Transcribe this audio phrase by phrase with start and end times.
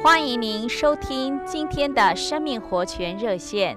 [0.00, 3.76] 欢迎您收听今天的生命活泉热线。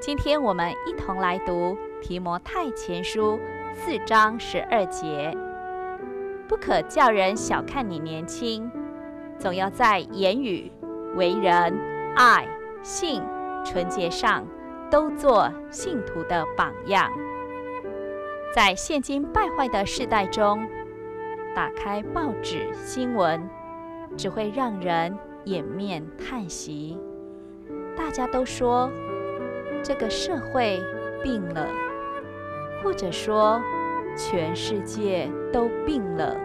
[0.00, 3.38] 今天我们一同来读提摩太前书
[3.74, 5.36] 四章十二节。
[6.48, 8.70] 不可叫人小看你年轻，
[9.38, 10.72] 总要在言语、
[11.14, 11.78] 为人、
[12.16, 12.48] 爱、
[12.82, 13.22] 信、
[13.62, 14.46] 纯洁上，
[14.90, 17.10] 都做信徒的榜样。
[18.54, 20.66] 在现今败坏的世代中，
[21.54, 23.46] 打开报纸新闻，
[24.16, 26.98] 只会让人掩面叹息。
[27.96, 28.90] 大家都说
[29.82, 30.80] 这个社会
[31.22, 31.66] 病了，
[32.82, 33.60] 或者说
[34.16, 36.36] 全世界都病了。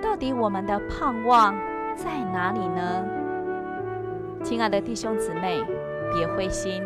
[0.00, 1.54] 到底我们的盼望
[1.96, 3.04] 在哪里呢？
[4.42, 5.62] 亲爱的弟兄姊妹，
[6.14, 6.82] 别灰心。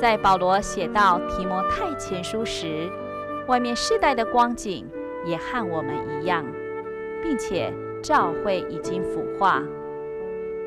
[0.00, 2.88] 在保罗写到提摩太前书时，
[3.46, 4.86] 外面世代的光景
[5.24, 6.44] 也和我们一样，
[7.22, 7.72] 并且
[8.04, 9.62] 教会已经腐化。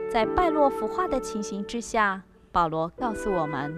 [0.09, 3.75] 在败落腐化的情形之下，保罗告诉我们，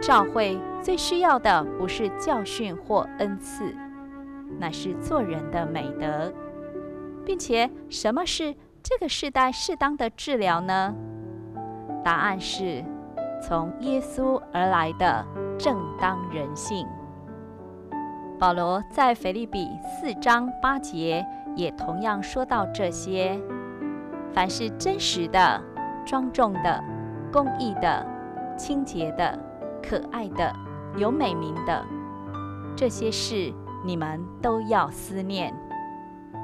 [0.00, 3.74] 教会最需要的不是教训或恩赐，
[4.60, 6.32] 乃是做人的美德，
[7.24, 10.94] 并且什么是这个时代适当的治疗呢？
[12.04, 12.84] 答案是
[13.42, 15.26] 从耶稣而来的
[15.58, 16.86] 正当人性。
[18.38, 21.26] 保罗在腓立比四章八节
[21.56, 23.40] 也同样说到这些：
[24.32, 25.60] 凡是真实的、
[26.04, 26.84] 庄重的、
[27.32, 28.06] 公义的、
[28.56, 29.36] 清洁的、
[29.82, 30.52] 可爱的、
[30.96, 31.84] 有美名的，
[32.76, 33.52] 这些事
[33.84, 35.52] 你们都要思念。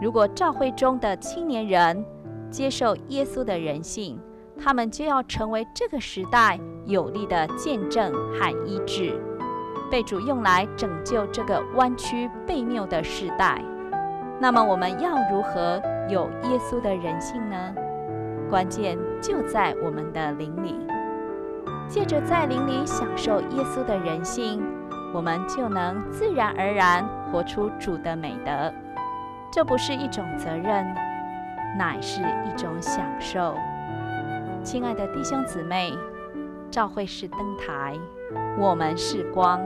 [0.00, 2.04] 如果教会中的青年人
[2.50, 4.18] 接受耶稣的人性，
[4.58, 9.20] 他们就要成为这个时代有力的见证和医治。
[9.90, 13.62] 被主用来拯救这个弯曲悖谬的时代，
[14.42, 17.56] 那么我们要如何有耶稣的人性呢？
[18.50, 20.74] 关键就在我们的灵里。
[21.88, 24.60] 借着在灵里享受耶稣的人性，
[25.14, 28.74] 我们就能自然而然活出主的美德。
[29.52, 30.92] 这不是一种责任，
[31.78, 33.54] 乃是一种享受。
[34.64, 35.92] 亲爱的弟兄姊妹，
[36.68, 37.96] 照会是灯台。
[38.58, 39.60] 我们是光，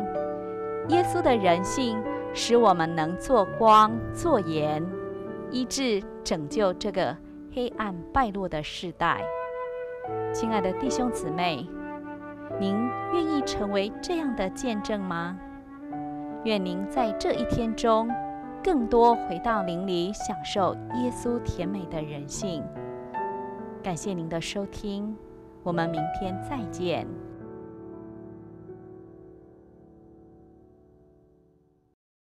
[0.89, 1.97] 耶稣的人性
[2.39, 4.85] 使我们能做光做盐，
[5.51, 7.17] 医治拯救这个
[7.51, 9.23] 黑暗败落的世代。
[10.35, 11.67] 亲爱的弟兄姊妹，
[12.61, 12.77] 您
[13.15, 15.35] 愿意成为这样的见证吗？
[16.45, 18.07] 愿您在这一天中
[18.63, 22.63] 更多回到灵里，享受耶稣甜美的人性。
[23.83, 25.17] 感谢您的收听，
[25.63, 27.07] 我们明天再见。